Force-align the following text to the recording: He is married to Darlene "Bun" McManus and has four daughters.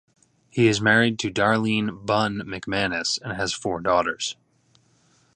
He 0.49 0.67
is 0.67 0.81
married 0.81 1.19
to 1.19 1.29
Darlene 1.31 2.03
"Bun" 2.07 2.37
McManus 2.43 3.19
and 3.21 3.33
has 3.33 3.53
four 3.53 3.79
daughters. 3.79 4.35